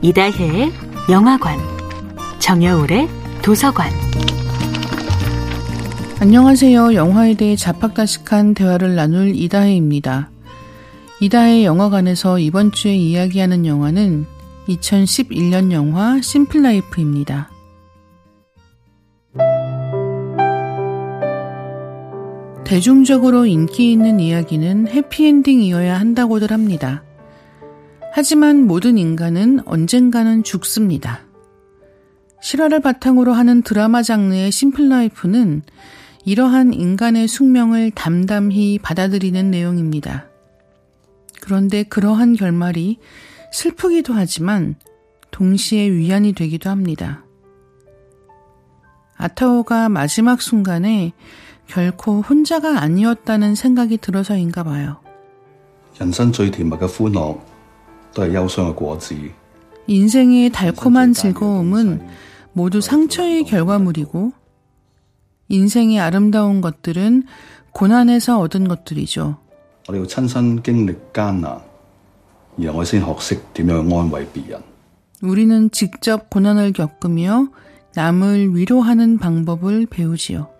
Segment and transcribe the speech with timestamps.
[0.00, 0.72] 이다혜의
[1.10, 1.58] 영화관,
[2.38, 3.08] 정여울의
[3.42, 3.90] 도서관.
[6.20, 6.94] 안녕하세요.
[6.94, 10.30] 영화에 대해 자팍다식한 대화를 나눌 이다혜입니다.
[11.20, 14.24] 이다혜 영화관에서 이번 주에 이야기하는 영화는
[14.68, 17.50] 2011년 영화 심플라이프입니다.
[22.64, 27.02] 대중적으로 인기 있는 이야기는 해피엔딩이어야 한다고들 합니다.
[28.11, 31.21] 하지만 모든 인간은 언젠가는 죽습니다.
[32.41, 35.63] 실화를 바탕으로 하는 드라마 장르의 심플라이프는
[36.25, 40.27] 이러한 인간의 숙명을 담담히 받아들이는 내용입니다.
[41.41, 42.99] 그런데 그러한 결말이
[43.51, 44.75] 슬프기도 하지만
[45.31, 47.25] 동시에 위안이 되기도 합니다.
[49.17, 51.13] 아타오가 마지막 순간에
[51.67, 54.97] 결코 혼자가 아니었다는 생각이 들어서인가 봐요.
[55.97, 57.53] 人生最甜蜜嘅歡樂都係憂傷嘅果子.
[59.86, 62.06] 인생의 달콤한 즐거움은
[62.52, 64.32] 모두 상처의 결과물이고
[65.48, 67.24] 인생의 아름다운 것들은
[67.72, 69.38] 고난에서 얻은 것들이죠.
[75.22, 77.48] 우리는 직접 고난을 겪으며
[77.94, 80.50] 남을 위로하는 방법을 배우지요.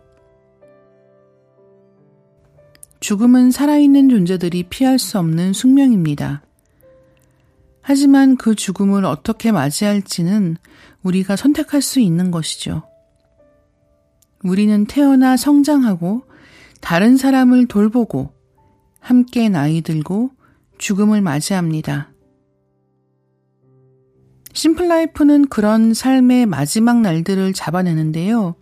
[3.01, 6.43] 죽음은 살아있는 존재들이 피할 수 없는 숙명입니다.
[7.89, 10.59] 하지만 그 죽음을 어떻게 맞이할지는
[11.03, 12.83] 우리가 선택할 수 있는 것이죠.
[14.45, 16.25] 우리는 태어나 성장하고
[16.83, 18.35] 다른 사람을 돌보고
[19.01, 20.33] 함께 나이 들고
[20.77, 22.13] 죽음을 맞이합니다.
[24.53, 28.55] 심플라이프는 그런 삶의 마지막 날들을 잡아내는데요.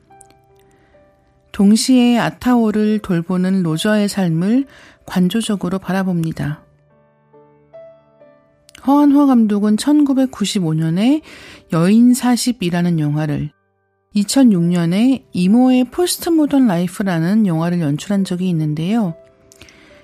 [1.51, 4.67] 동시에 아타오를 돌보는 로저의 삶을
[5.05, 6.66] 관조적으로 바라봅니다.
[8.87, 11.23] 허안화 감독은 1995년에
[11.73, 13.51] 여인 40이라는 영화를
[14.15, 19.15] 2006년에 이모의 포스트 모던 라이프라는 영화를 연출한 적이 있는데요.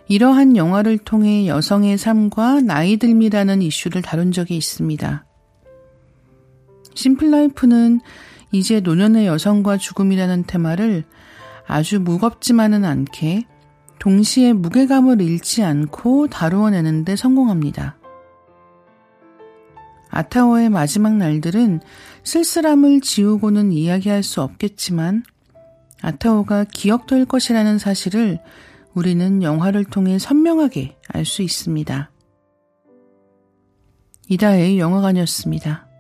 [0.09, 5.25] 이러한 영화를 통해 여성의 삶과 나이 듦이라는 이슈를 다룬 적이 있습니다.
[6.95, 8.01] 심플라이프는
[8.51, 11.05] 이제 노년의 여성과 죽음이라는 테마를
[11.67, 13.47] 아주 무겁지만은 않게
[13.99, 18.02] 동시에 무게감을 잃지 않고 다루어내는데 성공합니다.
[20.13, 21.81] 아타오의 마지막 날들은
[22.23, 25.25] 쓸쓸함을 지우고는 이야기할 수 없겠지만
[26.03, 28.39] 아타오가 기억될 것이라는 사실을
[28.95, 32.11] 우리는 영화를 통해 선명하게 알 수 있습니다.
[34.29, 35.92] 이다의 영화관이었습니다.